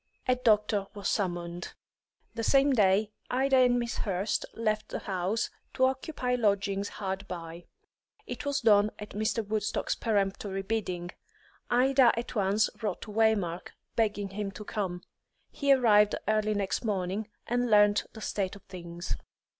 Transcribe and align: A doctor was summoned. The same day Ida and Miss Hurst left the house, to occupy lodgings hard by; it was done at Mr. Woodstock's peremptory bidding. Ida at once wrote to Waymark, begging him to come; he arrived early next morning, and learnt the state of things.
A 0.27 0.33
doctor 0.35 0.87
was 0.95 1.07
summoned. 1.07 1.73
The 2.33 2.41
same 2.43 2.73
day 2.73 3.11
Ida 3.29 3.57
and 3.57 3.77
Miss 3.77 3.99
Hurst 3.99 4.47
left 4.55 4.89
the 4.89 4.97
house, 4.97 5.51
to 5.75 5.85
occupy 5.85 6.33
lodgings 6.33 6.89
hard 6.89 7.27
by; 7.27 7.65
it 8.25 8.43
was 8.43 8.61
done 8.61 8.89
at 8.97 9.11
Mr. 9.11 9.45
Woodstock's 9.47 9.93
peremptory 9.93 10.63
bidding. 10.63 11.11
Ida 11.69 12.11
at 12.17 12.33
once 12.33 12.67
wrote 12.81 13.01
to 13.03 13.11
Waymark, 13.11 13.73
begging 13.95 14.29
him 14.29 14.49
to 14.53 14.65
come; 14.65 15.03
he 15.51 15.71
arrived 15.71 16.15
early 16.27 16.55
next 16.55 16.83
morning, 16.83 17.29
and 17.45 17.69
learnt 17.69 18.05
the 18.13 18.21
state 18.21 18.55
of 18.55 18.63
things. 18.63 19.15